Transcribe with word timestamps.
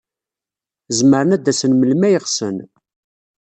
Zemren 0.97 1.35
ad 1.35 1.41
d-asen 1.43 1.71
melmi 1.75 2.05
ay 2.07 2.17
ɣsen. 2.23 2.57